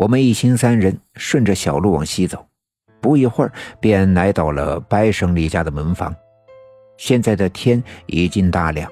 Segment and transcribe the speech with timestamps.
[0.00, 2.46] 我们一行三人顺着小路往西走，
[3.02, 6.16] 不一会儿便来到了白胜利家的门房。
[6.96, 8.90] 现在的天已经大亮，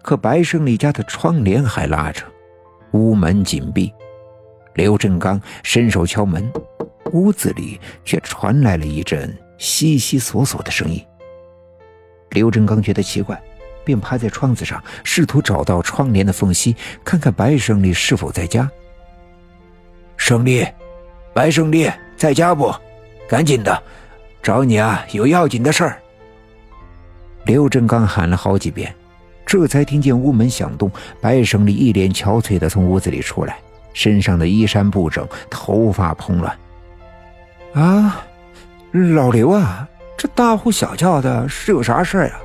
[0.00, 2.24] 可白胜利家的窗帘还拉着，
[2.92, 3.92] 屋门紧闭。
[4.72, 6.50] 刘振刚伸手敲门，
[7.12, 11.04] 屋子里却传来了一阵悉悉索索的声音。
[12.30, 13.38] 刘振刚觉得奇怪，
[13.84, 16.74] 便趴在窗子上，试图找到窗帘的缝隙，
[17.04, 18.70] 看看白胜利是否在家。
[20.24, 20.64] 胜利，
[21.34, 22.72] 白胜利在家不？
[23.28, 23.82] 赶紧的，
[24.40, 25.98] 找你啊，有要紧的事儿。
[27.44, 28.94] 刘振刚喊了好几遍，
[29.44, 30.88] 这才听见屋门响动。
[31.20, 33.58] 白胜利一脸憔悴的从屋子里出来，
[33.94, 36.56] 身上的衣衫不整，头发蓬乱。
[37.74, 38.24] 啊，
[38.92, 42.40] 老刘啊，这大呼小叫的是有啥事儿啊？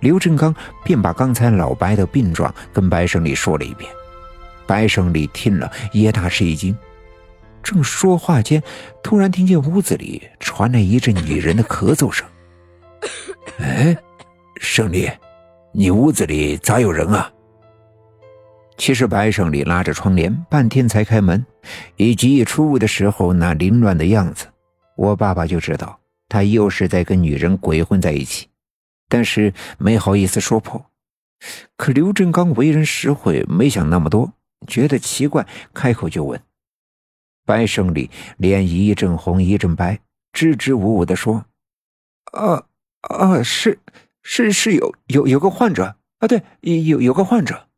[0.00, 0.54] 刘振刚
[0.84, 3.90] 便把刚才老白的病状跟白胜利说了一遍。
[4.66, 6.76] 白胜利听了也大吃一惊，
[7.62, 8.62] 正说话间，
[9.02, 12.26] 突然听见屋子里传来一阵女人的咳嗽声。
[13.60, 13.96] 哎，
[14.60, 15.10] 胜利，
[15.72, 17.30] 你屋子里咋有人啊？
[18.76, 21.44] 其实白胜利拉着窗帘，半天才开门，
[21.96, 24.46] 以及一出屋的时候那凌乱的样子，
[24.96, 28.48] 我爸爸就知道他又是在跟女人鬼混在一起，
[29.08, 30.84] 但是没好意思说破。
[31.76, 34.32] 可刘振刚为人实惠，没想那么多。
[34.66, 36.40] 觉得奇怪，开口就问。
[37.46, 40.00] 白胜利脸一阵红一阵白，
[40.32, 41.44] 支支吾吾的说
[42.32, 42.66] ：“啊
[43.02, 43.78] 啊，是
[44.22, 47.68] 是是有有有个患者啊，对，有有个患者。”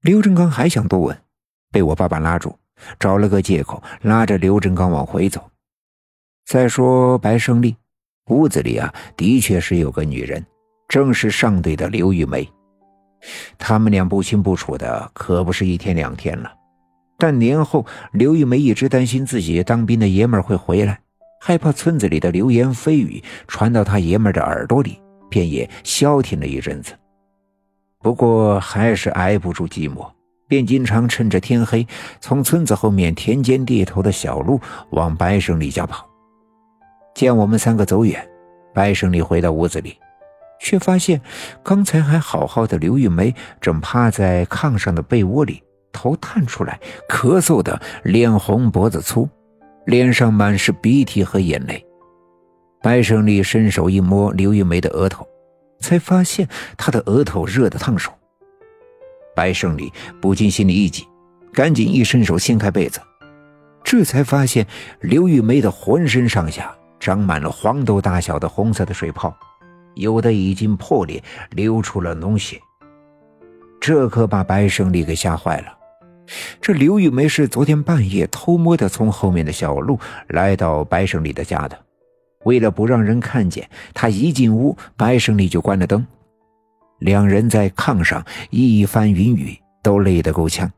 [0.00, 1.22] 刘振刚还想多问，
[1.70, 2.56] 被我爸爸拉住，
[2.98, 5.50] 找了个借口，拉着刘振刚往回走。
[6.46, 7.76] 再说白胜利，
[8.28, 10.44] 屋子里啊，的确是有个女人，
[10.88, 12.50] 正是上队的刘玉梅。
[13.58, 16.52] 他们俩不清不楚的，可不是一天两天了。
[17.18, 20.98] 但年后，刘玉梅一直担心自己当兵的爷们儿会回来，
[21.40, 24.98] 害怕村子里的流言蜚语传到他爷们的耳朵里，
[25.28, 26.94] 便也消停了一阵子。
[28.02, 30.10] 不过还是挨不住寂寞，
[30.48, 31.86] 便经常趁着天黑，
[32.20, 34.58] 从村子后面田间地头的小路
[34.92, 36.08] 往白胜利家跑。
[37.14, 38.26] 见我们三个走远，
[38.72, 39.94] 白胜利回到屋子里。
[40.60, 41.20] 却发现，
[41.64, 46.78] 刚才还好好的刘玉梅正趴在炕上的被窝里，头探出来，
[47.08, 49.28] 咳嗽的脸红脖子粗，
[49.86, 51.84] 脸上满是鼻涕和眼泪。
[52.82, 55.26] 白胜利伸手一摸刘玉梅的额头，
[55.80, 56.46] 才发现
[56.76, 58.12] 她的额头热得烫手。
[59.34, 61.06] 白胜利不禁心里一紧，
[61.52, 63.00] 赶紧一伸手掀开被子，
[63.82, 64.66] 这才发现
[65.00, 69.34] 刘玉梅的浑身上下长满了黄豆大小的红色的水泡。
[69.94, 72.60] 有的已经破裂，流出了脓血。
[73.80, 75.78] 这可把白胜利给吓坏了。
[76.60, 79.98] 这刘玉梅是昨天半夜偷摸的从后面的小路
[80.28, 81.78] 来到白胜利的家的。
[82.44, 86.06] 为了不让人看见，他一进屋，白胜利就关了灯。
[86.98, 90.70] 两人在炕上一番云雨，都累得够呛。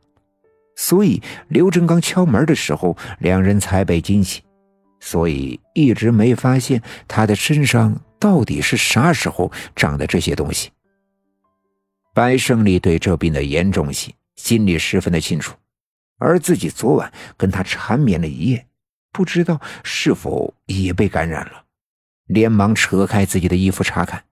[0.75, 4.41] 所以刘振刚敲门的时候，两人才被惊醒，
[4.99, 7.95] 所以一直没发现他的身上。
[8.23, 10.71] 到底是啥时候长的这些东西？
[12.13, 15.57] 白胜利对这病的严重性心里十分的清楚，
[16.19, 18.65] 而自己昨晚跟他缠绵了一夜，
[19.11, 21.65] 不知道是否也被感染了，
[22.27, 24.23] 连忙扯开自己的衣服查看，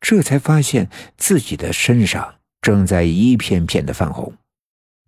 [0.00, 4.32] 这才发现自己的身上正在一片片的泛红。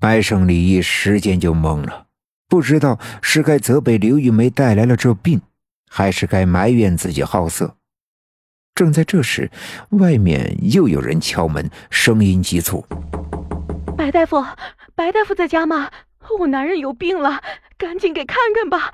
[0.01, 2.09] 白胜利一时间就懵了，
[2.49, 5.41] 不知道是该责备刘玉梅带来了这病，
[5.89, 7.77] 还是该埋怨自己好色。
[8.81, 9.51] 正在这时，
[9.91, 12.83] 外面又有人敲门，声音急促
[13.95, 14.43] ：“白大夫，
[14.95, 15.91] 白大夫在家吗？
[16.39, 17.43] 我男人有病了，
[17.77, 18.91] 赶紧给看看吧。”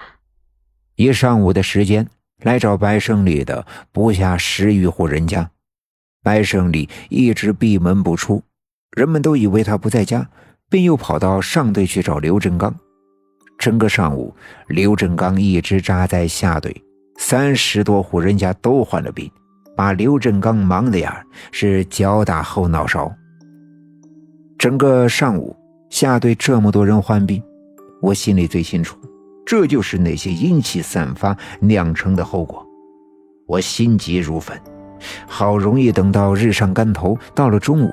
[0.96, 2.08] 一上午的时间，
[2.42, 5.48] 来找白胜利的不下十余户人家，
[6.20, 8.42] 白胜利一直闭门不出，
[8.96, 10.28] 人们都以为他不在家，
[10.68, 12.74] 便又跑到上队去找刘振刚。
[13.56, 14.34] 整个上午，
[14.66, 16.74] 刘振刚一直扎在下队，
[17.18, 19.30] 三十多户人家都患了病。
[19.76, 23.12] 把刘振刚忙的呀是脚打后脑勺。
[24.58, 25.54] 整个上午
[25.90, 27.42] 下队这么多人患病，
[28.00, 28.96] 我心里最清楚，
[29.44, 32.66] 这就是那些阴气散发酿成的后果。
[33.46, 34.58] 我心急如焚，
[35.26, 37.92] 好容易等到日上竿头，到了中午，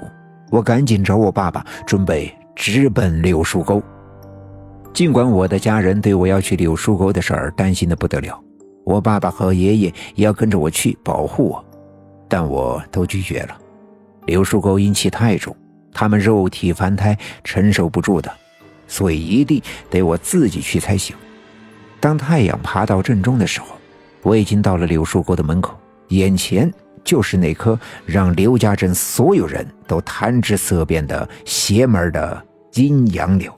[0.49, 3.83] 我赶紧找我爸爸，准备直奔柳树沟。
[4.93, 8.39] 尽管我的家人对我要去柳树沟的事儿担心的不得了，
[8.85, 11.65] 我爸爸和爷爷也要跟着我去保护我。
[12.33, 13.55] 但我都拒绝了。
[14.25, 15.55] 柳树沟阴气太重，
[15.93, 18.33] 他们肉体凡胎承受不住的，
[18.87, 21.15] 所以一定得我自己去才行。
[21.99, 23.67] 当太阳爬到正中的时候，
[24.23, 25.77] 我已经到了柳树沟的门口，
[26.07, 32.43] 眼前就是那棵让刘家镇所有人都谈之色变的邪门的
[32.73, 33.53] 阴阳柳。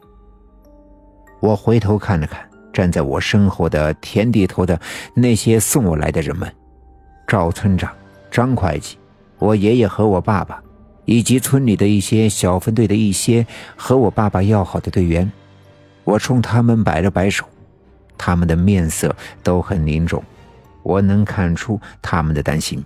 [1.40, 4.78] 我回头看了看站在我身后的田地头的
[5.14, 6.54] 那些送我来的人们，
[7.26, 7.90] 赵村长、
[8.36, 8.98] 张会计、
[9.40, 10.62] 我爷爷和我爸爸，
[11.06, 13.48] 以及村里的一些小分队的一些
[13.78, 15.32] 和我爸爸要好的队员，
[16.04, 17.46] 我冲他们摆了摆手，
[18.18, 20.22] 他们的面色都很凝重。
[20.84, 22.84] 我能看出他们的担心。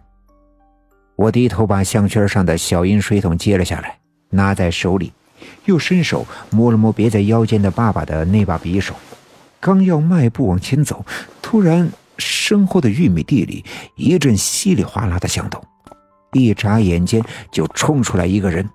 [1.15, 3.97] 我低头把项圈上的小银水桶接了下来，
[4.29, 5.11] 拿在手里，
[5.65, 8.93] 又伸手摸了摸别在腰间的爸爸的那把匕首，
[9.59, 11.03] 刚要迈步往前走，
[11.41, 15.63] 突然身后的玉米地里一阵稀里哗啦的响动，
[16.33, 18.69] 一眨眼间就冲出来一个人，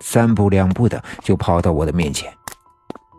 [0.00, 2.30] 三步两步的就跑到我的面前，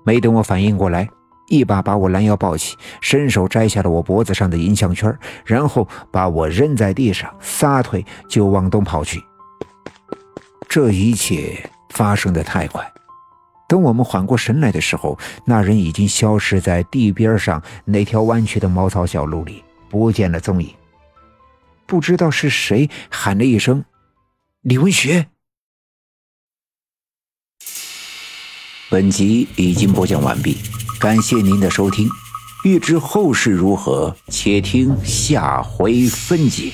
[0.06, 1.08] 没等我反应过来。
[1.52, 5.12] 一把把我拦腰抱起，伸手摘下了我脖子上的银项圈，
[5.44, 9.20] 然后把我扔在地上，撒腿就往东跑去。
[10.68, 12.88] 这一切发生的太快，
[13.68, 20.74] 等我们缓过神来的时候，那人已经消失在地边上那条弯曲的茅草小路里，不见了踪影。
[21.86, 23.84] 不知道是谁喊了一声
[24.62, 25.28] ：“李文学。”
[28.90, 30.58] 本集已经播讲完毕。
[31.00, 32.10] 感谢您的收听，
[32.66, 36.74] 欲知后事如何，且听下回分解。